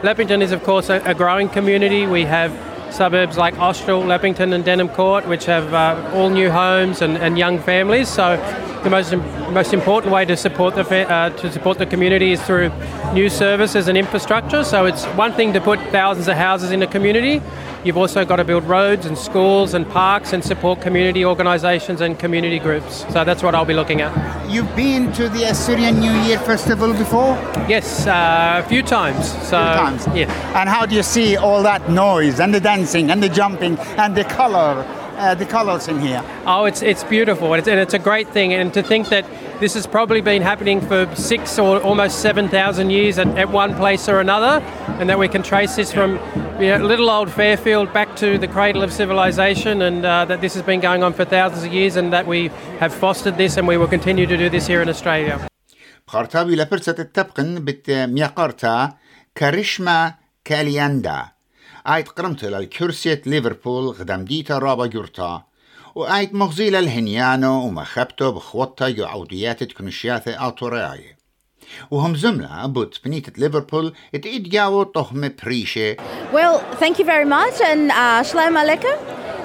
Leppington 0.00 0.42
is, 0.42 0.50
of 0.50 0.64
course, 0.64 0.88
a, 0.88 1.00
a 1.04 1.14
growing 1.14 1.48
community. 1.48 2.06
We 2.06 2.24
have 2.24 2.50
suburbs 2.92 3.38
like 3.38 3.56
Austral, 3.60 4.02
Leppington, 4.02 4.52
and 4.52 4.64
Denham 4.64 4.88
Court, 4.88 5.28
which 5.28 5.44
have 5.44 5.72
uh, 5.72 6.10
all 6.12 6.28
new 6.28 6.50
homes 6.50 7.02
and, 7.02 7.16
and, 7.16 7.38
young 7.38 7.60
families. 7.60 8.08
So, 8.08 8.36
the 8.82 8.90
most 8.90 9.14
most 9.52 9.72
important 9.72 10.12
way 10.12 10.24
to 10.24 10.36
support 10.36 10.74
the 10.74 10.82
uh, 11.08 11.30
to 11.30 11.52
support 11.52 11.78
the 11.78 11.86
community 11.86 12.32
is 12.32 12.42
through 12.42 12.72
new 13.14 13.28
services 13.30 13.86
and 13.86 13.96
infrastructure. 13.96 14.64
So, 14.64 14.86
it's 14.86 15.04
one 15.14 15.32
thing 15.34 15.52
to 15.52 15.60
put 15.60 15.78
thousands 15.90 16.26
of 16.26 16.36
houses 16.36 16.72
in 16.72 16.82
a 16.82 16.86
community, 16.88 17.40
You've 17.84 17.96
also 17.96 18.24
got 18.24 18.36
to 18.36 18.44
build 18.44 18.62
roads 18.64 19.06
and 19.06 19.18
schools 19.18 19.74
and 19.74 19.88
parks 19.88 20.32
and 20.32 20.44
support 20.44 20.80
community 20.80 21.24
organisations 21.24 22.00
and 22.00 22.16
community 22.16 22.60
groups. 22.60 23.04
So 23.12 23.24
that's 23.24 23.42
what 23.42 23.56
I'll 23.56 23.64
be 23.64 23.74
looking 23.74 24.00
at. 24.00 24.12
You've 24.48 24.74
been 24.76 25.12
to 25.14 25.28
the 25.28 25.44
Assyrian 25.50 25.98
New 25.98 26.12
Year 26.12 26.38
Festival 26.38 26.92
before? 26.92 27.34
Yes, 27.68 28.06
uh, 28.06 28.62
a 28.64 28.68
few 28.68 28.84
times. 28.84 29.32
So, 29.48 29.60
a 29.60 29.72
few 29.72 29.98
times. 29.98 30.06
Yeah. 30.16 30.60
And 30.60 30.68
how 30.68 30.86
do 30.86 30.94
you 30.94 31.02
see 31.02 31.36
all 31.36 31.64
that 31.64 31.90
noise 31.90 32.38
and 32.38 32.54
the 32.54 32.60
dancing 32.60 33.10
and 33.10 33.20
the 33.20 33.28
jumping 33.28 33.76
and 33.98 34.16
the 34.16 34.24
colour? 34.24 34.86
Uh, 35.16 35.34
the 35.34 35.46
colours 35.46 35.88
in 35.88 36.00
here. 36.00 36.22
Oh, 36.46 36.64
it's 36.64 36.82
it's 36.82 37.04
beautiful, 37.04 37.54
it's, 37.54 37.68
and 37.68 37.78
it's 37.78 37.94
a 37.94 37.98
great 37.98 38.28
thing. 38.28 38.54
And 38.54 38.72
to 38.74 38.82
think 38.82 39.08
that 39.10 39.24
this 39.61 39.73
has 39.73 39.87
probably 39.87 40.21
been 40.21 40.41
happening 40.41 40.79
for 40.81 41.09
six 41.15 41.57
or 41.57 41.81
almost 41.81 42.19
7,000 42.19 42.89
years 42.89 43.17
at, 43.17 43.27
at, 43.37 43.49
one 43.49 43.75
place 43.75 44.07
or 44.07 44.19
another, 44.19 44.63
and 44.99 45.09
that 45.09 45.17
we 45.17 45.27
can 45.27 45.41
trace 45.41 45.75
this 45.75 45.91
from 45.91 46.19
you 46.59 46.67
know, 46.67 46.77
little 46.85 47.09
old 47.09 47.31
Fairfield 47.31 47.91
back 47.91 48.15
to 48.17 48.37
the 48.37 48.47
cradle 48.47 48.83
of 48.83 48.91
civilization, 48.93 49.81
and 49.81 50.05
uh, 50.05 50.25
that 50.25 50.41
this 50.41 50.53
has 50.53 50.63
been 50.63 50.79
going 50.79 51.01
on 51.03 51.13
for 51.13 51.25
thousands 51.25 51.63
of 51.63 51.73
years, 51.73 51.95
and 51.95 52.13
that 52.13 52.27
we 52.27 52.49
have 52.79 52.93
fostered 52.93 53.37
this 53.37 53.57
and 53.57 53.67
we 53.67 53.77
will 53.77 53.87
continue 53.87 54.25
to 54.27 54.37
do 54.37 54.49
this 54.49 54.67
here 54.67 54.81
in 54.81 54.89
Australia. 54.89 55.39
بخارتاوي 56.07 56.55
لبرسة 56.55 56.95
التبقن 56.99 57.65
بت 57.65 57.89
ميقارتا 57.91 58.93
كاريشما 59.35 60.13
كالياندا 60.45 61.25
آيت 61.87 62.09
قرمت 62.09 62.45
للكرسية 62.45 63.21
ليفربول 63.25 63.87
غدام 63.87 64.25
ديتا 64.25 64.57
رابا 64.57 64.85
جورتا 64.85 65.43
وآيت 65.95 66.33
مغزيل 66.33 66.75
الهنيانو 66.75 67.65
ومخبتو 67.65 68.31
بخوطة 68.31 68.87
يو 68.87 69.05
عوديات 69.05 69.63
كنشياثة 69.63 70.47
آتوراي 70.47 71.15
وهم 71.91 72.15
زملة 72.15 72.65
بوت 72.65 72.99
بنيتة 73.05 73.31
ليفربول 73.37 73.93
اتقيد 74.15 74.49
جاو 74.49 74.83
طهمة 74.83 75.33
بريشة 75.43 75.97
Well, 76.33 76.59
thank 76.79 76.99
you 76.99 77.05
very 77.05 77.25
much 77.25 77.61
and 77.61 77.91
uh, 77.91 78.23
Shalom 78.23 78.55
Aleichem. 78.55 78.97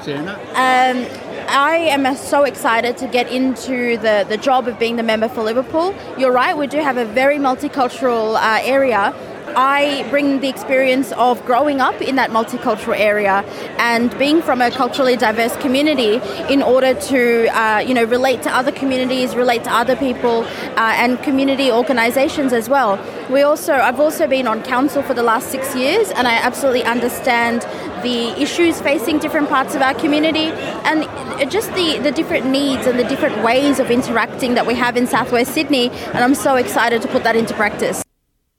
Um, 0.09 1.07
I 1.49 1.77
am 1.97 2.17
so 2.17 2.43
excited 2.43 2.97
to 2.99 3.07
get 3.07 3.31
into 3.31 3.97
the, 3.99 4.27
the 4.29 4.37
job 4.37 4.67
of 4.67 4.79
being 4.79 4.97
the 4.97 5.03
member 5.03 5.29
for 5.29 5.43
Liverpool. 5.43 5.95
You're 6.19 6.33
right, 6.33 6.57
we 6.57 6.67
do 6.67 6.79
have 6.79 6.97
a 6.97 7.05
very 7.05 7.39
multicultural 7.39 8.35
uh, 8.35 8.61
area 8.77 9.15
I 9.60 10.08
bring 10.12 10.40
the 10.40 10.50
experience 10.50 11.12
of 11.14 11.44
growing 11.44 11.82
up 11.82 12.00
in 12.00 12.16
that 12.18 12.30
multicultural 12.30 12.96
area 12.96 13.44
and 13.80 14.16
being 14.20 14.44
from 14.44 14.62
a 14.62 14.70
culturally 14.70 15.18
diverse 15.18 15.56
community 15.58 16.22
in 16.54 16.62
order 16.62 16.94
to, 16.94 17.48
uh, 17.48 17.80
you 17.80 17.96
know, 17.96 18.04
relate 18.04 18.44
to 18.44 18.56
other 18.56 18.72
communities, 18.72 19.36
relate 19.36 19.64
to 19.64 19.74
other 19.74 19.96
people, 19.96 20.44
uh, 20.44 20.94
and 20.98 21.24
community 21.24 21.72
organisations 21.72 22.54
as 22.54 22.70
well. 22.70 23.04
We 23.32 23.42
also, 23.42 23.74
I've 23.74 24.00
also 24.00 24.28
been 24.28 24.46
on 24.46 24.62
council 24.62 25.02
for 25.02 25.16
the 25.16 25.24
last 25.24 25.50
six 25.50 25.76
years, 25.76 26.12
and 26.12 26.28
I 26.28 26.36
absolutely 26.36 26.84
understand 26.84 27.64
the 28.04 28.40
issues 28.40 28.80
facing 28.80 29.18
different 29.18 29.50
parts 29.50 29.74
of 29.74 29.82
our 29.82 29.96
community 29.96 30.52
and 30.86 31.02
just 31.50 31.74
the, 31.74 31.98
the 31.98 32.12
different 32.12 32.46
needs 32.46 32.86
and 32.86 33.00
the 33.00 33.06
different 33.06 33.44
ways 33.44 33.80
of 33.80 33.90
interacting 33.90 34.54
that 34.54 34.68
we 34.68 34.76
have 34.76 34.96
in 34.96 35.08
southwest 35.08 35.56
Sydney. 35.56 35.90
And 35.90 36.20
I'm 36.20 36.36
so 36.36 36.58
excited 36.58 37.02
to 37.02 37.08
put 37.08 37.24
that 37.24 37.36
into 37.36 37.56
practice. 37.56 38.07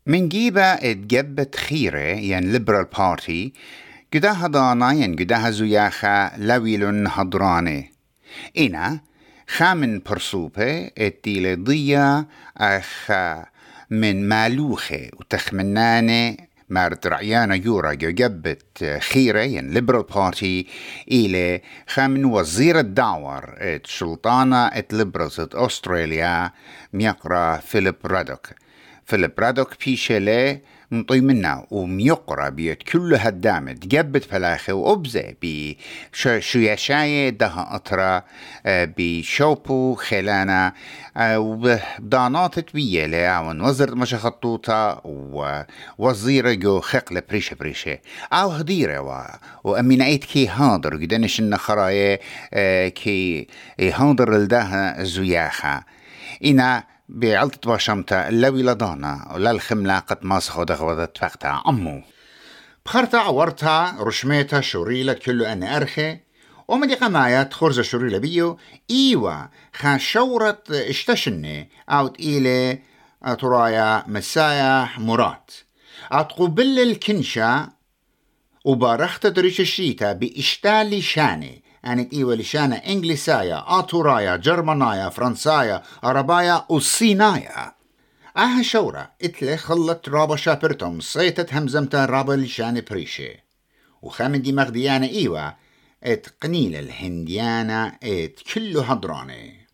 من 0.09 0.29
جيبا 0.29 0.91
اتجبت 0.91 1.57
خيرة 1.57 2.00
ين 2.00 2.53
ليبرال 2.53 2.85
بارتي 2.99 3.53
قداها 4.15 4.49
دانا 4.49 4.93
ين 4.93 5.17
قداها 5.17 5.50
زياخا 5.50 6.31
لويل 6.38 7.07
هضراني 7.09 7.93
إنا 8.59 9.00
خامن 9.49 9.99
برسوبة 10.07 10.91
اتيل 10.99 11.65
ضيا 11.65 12.27
أخ 12.57 13.12
من 13.91 14.29
مالوخة 14.29 15.09
وتخمنانة 15.21 16.37
مارت 16.69 17.07
رعيانا 17.07 17.55
يورا 17.55 17.93
جبت 17.95 18.99
خيرة 19.00 19.41
ين 19.41 19.71
ليبرال 19.71 20.03
بارتي 20.15 20.67
إلى 21.12 21.61
خامن 21.88 22.25
وزير 22.25 22.79
الدعور 22.79 23.55
ات 23.59 23.87
سلطانة 23.87 24.67
ات 24.67 24.93
ليبرالز 24.95 25.41
ات 25.41 25.55
أستراليا 25.55 26.50
ميقرأ 26.93 27.57
فيليب 27.57 27.95
رادوك 28.05 28.49
فيليب 29.09 29.33
رادوك 29.38 29.85
بيشيلي 29.85 30.61
مطي 30.91 31.21
منا 31.21 31.67
وميقرأ 31.71 32.49
بيت 32.49 32.83
كل 32.83 33.15
هدامة 33.15 33.73
جبت 33.73 34.25
فلاخي 34.25 34.73
وأبزة 34.73 35.35
بي 35.43 35.79
شو 36.12 36.59
يشاي 36.59 37.31
دها 37.31 37.69
أطرا 37.75 38.23
آه، 38.67 38.95
بشوبو 38.99 39.95
خلانا 39.95 40.73
آه، 41.17 41.38
وبدانات 41.38 42.75
بيالي 42.75 43.38
ونوزرت 43.47 43.93
مش 43.93 44.15
خطوطة 44.15 45.00
ووزيرة 45.99 46.53
جو 46.53 46.81
خقلة 46.81 47.23
بريشة 47.29 47.55
بريشة. 47.55 47.99
أو 48.33 48.50
هديرة 48.50 49.00
و 49.00 49.25
وأمين 49.65 50.03
عيد 50.03 50.25
كي 50.25 50.49
هادر 50.49 50.95
قدنش 50.95 51.41
إن 51.41 51.57
آه، 52.55 52.88
كي 52.88 53.47
هادر 53.81 54.38
لدها 54.38 55.05
زياخة. 55.05 55.85
إنا 56.45 56.98
بعلت 57.09 57.67
باشمتا 57.67 58.29
اللوي 58.29 58.62
لدانا 58.62 59.33
ولا 59.35 59.50
الخملة 59.50 59.99
قد 59.99 60.19
ما 60.23 60.41
سخودة 60.41 60.75
غوضت 60.75 61.19
فقتا 61.19 61.47
عمو. 61.47 62.03
بخرتا 62.87 63.17
عورتا 63.17 63.97
رشميتا 63.99 64.61
شوريلة 64.61 65.12
كلو 65.12 65.45
أن 65.45 65.62
أرخي 65.62 66.19
ومدي 66.69 66.95
قمايات 66.95 67.55
خرزة 67.55 67.83
شوريلة 67.83 68.19
بيو 68.19 68.59
إيوا 68.91 69.47
خا 69.73 69.99
شورت 69.99 70.71
اشتشني 70.71 71.71
أو 71.88 72.07
تقيلة 72.07 72.79
ترايا 73.38 74.05
مسايا 74.07 74.88
مرات 74.99 75.50
أتقبل 76.12 76.79
الكنشة 76.79 77.69
وبارخت 78.65 79.27
دريش 79.27 79.61
الشيتا 79.61 80.12
بإشتالي 80.12 81.03
شاني 81.03 81.62
أنت 81.87 82.15
إيوة 82.15 82.35
لشانة 82.35 82.77
إنجليسايا 82.77 83.65
آتورايا 83.79 84.37
جرمانايا 84.37 85.09
فرنسايا 85.09 85.83
عربايا 86.03 86.65
وصينايا. 86.69 87.75
آها 88.37 88.63
شورة 88.63 89.11
إتلي 89.23 89.57
خلت 89.57 90.09
رابا 90.09 90.37
شابرتم 90.37 91.01
صيتت 91.01 91.55
همزمتا 91.55 92.05
رابا 92.05 92.33
لشان 92.33 92.83
بريشي 92.91 93.45
وخامن 94.03 94.43
دي 94.43 94.53
مغديانة 94.53 95.07
إيوة 95.07 95.55
إت 96.05 96.27
قنيل 96.43 96.77
الهنديانة 96.77 97.87
إت 98.03 98.41
كله 98.55 98.93
هدراني 98.93 99.67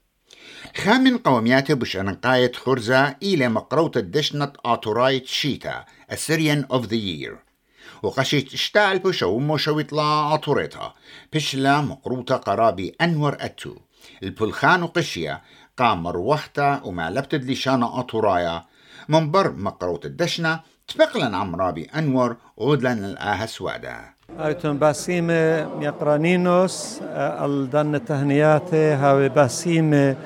خامن 0.77 1.19
قومياته 1.19 1.75
بش 1.75 1.97
أنقاية 1.97 2.53
خرزة 2.53 3.17
إلى 3.23 3.49
مقروطة 3.49 4.01
دشنة 4.01 4.53
آتورايت 4.65 5.27
شيتا 5.27 5.85
السيريان 6.13 6.65
أوف 6.71 6.87
ذا 6.87 6.95
يير 6.95 7.39
وقشيت 8.03 8.55
اشتعل 8.55 8.99
بشو 8.99 9.29
ومشو 9.29 9.79
يطلع 9.79 10.33
عطورتها 10.33 10.95
بشلا 11.33 11.81
مقروطة 11.81 12.37
قرابي 12.37 12.95
أنور 13.00 13.37
أتو. 13.41 13.75
البلخان 14.23 14.83
وقشية. 14.83 15.43
قام 15.79 16.03
مروحتا 16.03 16.81
وما 16.85 17.11
لبتد 17.11 17.50
لشانا 17.50 18.00
أطورايا. 18.00 18.64
من 19.09 19.31
بر 19.31 19.53
مقروط 19.53 20.05
الدشنة. 20.05 20.61
تبقلن 20.88 21.35
عمرابي 21.35 21.85
أنور 21.85 22.37
ودلن 22.57 23.05
الآها 23.05 23.47
سوادا. 23.47 23.97
أيتون 24.41 24.79
باسيمة 24.79 25.33
يقرانينوس 25.81 26.99
الدن 27.03 28.05
تهنياتي 28.05 28.93
هاوي 28.93 29.29
باسيمة 29.29 30.17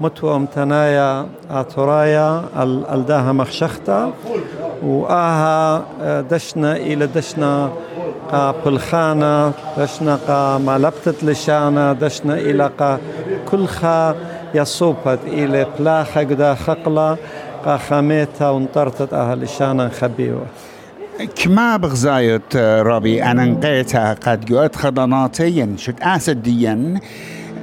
متوم 0.00 0.46
تنايا 0.46 1.28
آتورايا 1.50 2.48
الداها 2.94 3.32
مخشختا 3.32 4.14
وآها 4.82 5.84
دشنا 6.30 6.76
إلى 6.76 7.06
دشنا 7.06 7.70
قا 8.32 8.54
بلخانة 8.64 9.52
دشنا 9.78 10.18
قا 10.28 10.58
مالبتت 10.58 11.24
لشانا 11.24 11.92
دشنا 11.92 12.34
إلى 12.34 12.70
قا 12.78 12.98
كل 13.50 13.66
خا 13.66 14.16
يصوبت 14.54 15.18
إلى 15.26 15.66
بلاخة 15.78 16.20
قدا 16.20 16.54
خقلة 16.54 17.16
قا 17.64 17.76
خاميتا 17.76 18.48
وانطرتت 18.48 19.12
أها 19.14 19.34
لشانا 19.34 19.88
خبيوة. 19.88 20.46
كما 21.44 21.76
بغزايت 21.76 22.56
ربي 22.56 23.24
أنا 23.24 23.44
نقيتها 23.44 24.14
قد 24.14 24.44
جوات 24.44 24.76
خضناتي 24.76 25.76
شد 25.76 25.94
أسد 26.02 26.42
ديا 26.42 27.00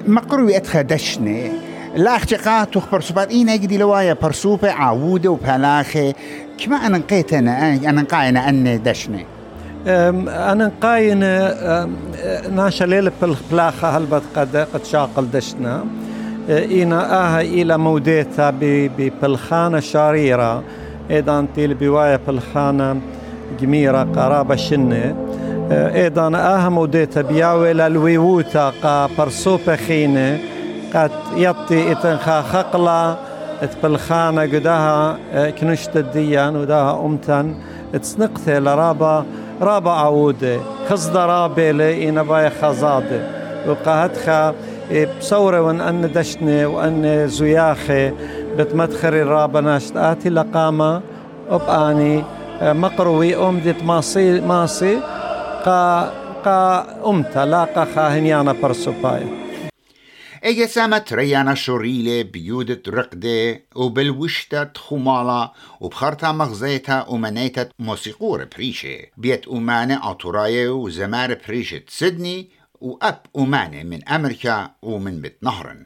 مقروي 0.08 0.58
أتخدشني 0.58 1.52
دشني 1.98 2.06
لا 2.06 2.16
اختقات 2.16 2.74
تخبر 2.74 3.02
سبات 3.02 3.32
إينا 3.32 3.54
يقدي 3.54 3.78
لوايا 3.78 4.14
برسوبة 4.14 4.72
عودة 4.72 5.30
وبلاخة. 5.30 6.14
كما 6.58 6.78
أنا 6.78 6.98
نقيت 6.98 7.34
أنا 7.34 7.76
أنا 7.76 8.02
نقاينا 8.02 8.50
أني 8.50 8.78
دشني 8.78 9.26
أنا 9.88 10.66
نقاين 10.66 11.20
ناشا 12.56 12.84
ليلة 12.84 13.12
بالبلاخة 13.22 13.98
هلبت 13.98 14.22
قد 14.36 14.58
قد 14.74 14.86
شاقل 14.86 15.32
دشنا 15.32 15.86
إينا 16.50 17.26
آها 17.26 17.42
إلى 17.42 17.78
موديتا 17.78 18.54
ببلخانة 18.62 19.80
شريرة 19.80 20.64
إيضا 21.12 21.48
تيل 21.56 21.74
بوايا 21.74 22.20
بلخانة 22.28 23.02
جميرة 23.62 24.04
قرابة 24.04 24.56
شنة. 24.56 25.16
إيضا 25.72 26.38
آها 26.38 26.70
موديتا 26.70 27.22
بياوي 27.22 27.74
للويوتا 27.74 28.74
قا 28.84 29.10
برسوبة 29.18 29.76
خينة. 29.76 30.40
قد 30.96 31.12
يطي 31.36 31.92
إتنخا 31.92 32.42
خقلة 32.42 33.18
اتبلخانة 33.62 34.42
قداها 34.42 35.18
آه، 35.34 35.50
كنشت 35.50 35.98
الديان 35.98 36.56
وداها 36.56 37.06
أمتن 37.06 37.56
تسنقثي 37.94 38.60
لرابا 38.60 39.26
رابا 39.62 39.92
عودة 39.92 40.60
خزد 40.90 41.18
رابي 41.18 41.72
لإينا 41.72 42.24
باي 42.24 42.50
خزادة 42.50 43.22
وقاهتخا 43.68 44.54
بصورة 45.20 45.62
وان 45.62 45.82
أن 45.82 46.12
دشني 46.12 46.66
وأن 46.66 47.28
زياخي 47.28 48.12
بتمدخر 48.58 49.14
الرابا 49.14 49.62
ناشت. 49.62 49.98
آتي 49.98 50.30
لقامة 50.30 51.02
أبقاني 51.50 52.24
مقروي 52.62 53.36
أمدت 53.36 53.84
ماسي 53.84 54.42
ماسي 54.42 55.00
قا 55.66 56.12
قا 56.46 56.86
أمتا 57.08 57.46
لاقا 57.46 57.88
خاهنيانا 57.96 58.56
برسوباي 58.64 59.47
اجا 60.48 60.66
سامت 60.66 61.14
ريانا 61.14 61.54
شوريلة 61.56 62.22
بيودة 62.22 62.82
رقدة 62.88 63.62
وبالوشتة 63.76 64.70
خمالة 64.76 65.52
وبخرطة 65.80 66.32
مغزيتها 66.32 67.08
ومنيتة 67.08 67.70
موسيقور 67.80 68.46
بريشة 68.56 69.00
بيت 69.18 69.48
أمانة 69.48 70.12
أطراية 70.12 70.70
وزمار 70.70 71.38
بريشة 71.48 71.82
سيدني 71.88 72.50
وأب 72.82 73.22
أمانة 73.38 73.84
من 73.84 74.08
أمريكا 74.08 74.72
ومن 74.82 75.22
بيت 75.22 75.38
نهرن. 75.42 75.86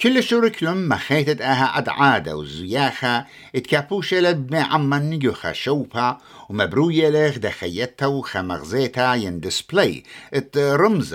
كل 0.00 0.22
شركلم 0.22 0.88
مخيتت 0.88 1.40
أها 1.40 1.84
عادة 1.88 2.36
وزياخة 2.36 3.26
اتكابوشة 3.54 4.20
لبني 4.20 4.58
عمان 4.58 5.10
نجوخة 5.10 5.52
شوبها 5.52 6.18
ومبروية 6.48 7.08
لغ 7.08 7.36
دخيتها 7.36 8.06
وخمغزيتها 8.06 9.14
ين 9.14 9.40
ديسبلاي 9.40 10.02
ات 10.34 10.58
رمز 10.58 11.14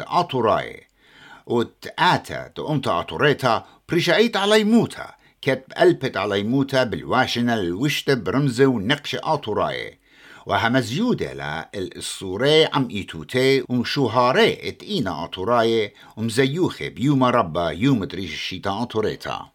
أطراي 1.48 1.58
وتآتا 1.58 2.48
تقوم 2.48 2.82
تعطوريتا 2.82 3.66
بريشايت 3.90 4.38
على 4.38 4.64
موتا 4.64 5.08
كتب 5.42 5.74
قلبت 5.78 6.18
على 6.18 6.44
موتا 6.44 6.84
بالواشنة 6.84 7.54
الوشتة 7.54 8.14
برمزة 8.14 8.66
ونقش 8.66 9.16
آطوراي 9.16 9.98
وها 10.46 10.70
مزيودة 10.70 11.70
للصورة 11.76 12.70
عم 12.74 12.90
إيتوتي 12.92 13.64
ومشوهاري 13.70 14.70
اتقينا 14.70 15.24
آطوراي 15.24 15.94
ومزيوخة 16.18 16.88
بيوم 16.88 17.24
ربا 17.24 17.70
يوم 17.70 18.04
تريش 18.04 18.34
الشيطان 18.34 18.74
آطوريتا 18.74 19.48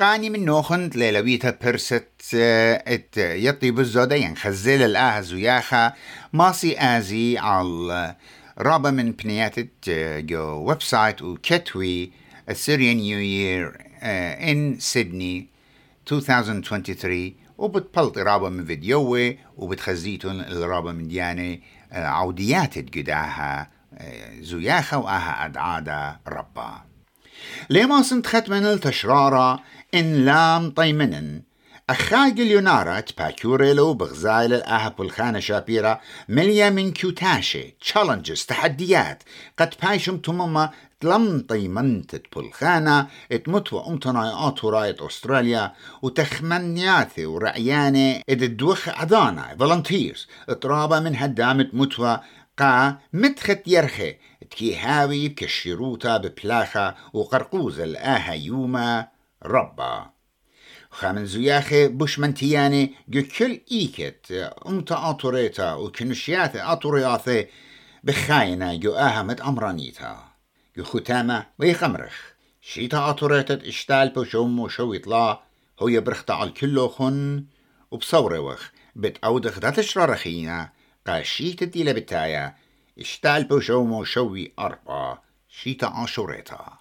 قاني 0.00 0.30
من 0.30 0.44
نوخن 0.44 0.90
ليلويتا 0.94 1.58
برست 1.62 2.34
ات 2.34 3.16
يطي 3.16 3.70
بالزودين 3.70 4.36
خزيل 4.36 4.82
الآهز 4.82 5.32
وياخا 5.34 5.92
ماسي 6.32 6.78
آزي 6.78 7.38
على 7.38 8.16
رابع 8.58 8.90
من 8.90 9.12
بنياتت 9.12 9.90
جو 10.18 10.64
ويب 10.64 10.82
سايت 10.82 11.22
وكتوي 11.22 12.12
السيريان 12.48 12.96
نيو 12.96 13.18
يير 13.18 13.76
ان 14.02 14.76
سيدني 14.78 15.48
2023 16.12 17.34
وبتبلط 17.58 18.18
رابع 18.18 18.48
من 18.48 18.64
فيديوه 18.64 19.36
وبتخزيتون 19.56 20.40
الرابع 20.40 20.92
من 20.92 21.08
ديانة 21.08 21.58
عوديات 21.92 22.78
قداها 22.98 23.70
زياخة 24.40 24.98
وآها 24.98 25.44
أدعادة 25.44 26.20
ربا. 26.28 26.82
لما 27.70 28.02
سنت 28.02 28.26
ختمن 28.26 28.64
التشرارة 28.64 29.62
إن 29.94 30.24
لام 30.24 30.70
طيمنن. 30.70 31.42
أخاي 31.90 32.30
اليونارا 32.30 33.00
تباكوريلو 33.00 33.94
بغزايل 33.94 34.54
الآها 34.54 34.88
بلخانة 34.88 35.40
شابيرا 35.40 36.00
مليا 36.28 36.70
من 36.70 36.92
كيوتاشي 36.92 37.76
تشالنجز 37.80 38.44
تحديات. 38.44 39.22
قد 39.58 39.74
بايشم 39.82 40.18
تمما 40.18 40.70
تلم 41.00 41.40
طيمنت 41.48 42.36
بلخانة 42.36 43.06
اتمتوا 43.32 43.88
امتنا 43.88 44.48
آتوراية 44.48 44.96
أستراليا 45.00 45.72
وتخمنياثي 46.02 47.26
ورعياني 47.26 48.22
اد 48.28 48.42
الدوخ 48.42 48.88
عدانا 48.88 49.56
فولنتيرز 49.58 50.28
اطرابة 50.48 51.00
من 51.00 51.16
هدامة 51.16 51.68
متوى 51.72 52.20
قا 52.58 52.98
متخت 53.12 53.62
يرخي. 53.66 54.16
تكي 54.50 54.76
هاوي 54.76 55.28
بكشيروتا 55.28 56.16
ببلاخة 56.16 56.94
وقرقوز 57.12 57.80
الآها 57.80 58.32
يوما 58.32 59.08
ربا. 59.42 60.17
خامن 60.98 61.26
زياخي 61.26 61.88
بوش 61.88 62.18
منتياني 62.18 62.94
جو 63.08 63.22
كل 63.22 63.60
إيكت 63.72 64.32
امتا 64.66 65.10
آتوريتا 65.10 65.74
وكنشياثي 65.74 66.62
آتورياثي 66.62 67.46
بخاينة 68.04 68.74
جو 68.76 68.92
آهمت 68.94 69.40
أمرانيتا 69.40 70.24
جو 70.76 70.84
ختامة 70.84 71.46
ويخمرخ 71.58 72.14
شيتا 72.60 73.10
آتوريتت 73.10 73.62
اشتال 73.62 74.08
بوشوم 74.08 74.58
وشو 74.58 74.92
يطلع 74.92 75.42
هو 75.80 75.88
يبرخت 75.88 76.30
على 76.30 76.50
كله 76.50 76.88
خن 76.88 77.44
وبصوروخ 77.90 78.68
بتأودخ 78.96 79.58
داتش 79.58 79.98
رخينا 79.98 80.72
قاشيت 81.06 81.62
الديلة 81.62 81.92
بتايا 81.92 82.54
اشتال 82.98 83.44
بوشوم 83.44 83.92
وشوي 83.92 84.52
أربعة 84.58 85.22
شيتا 85.48 85.92
آشوريتا 86.04 86.77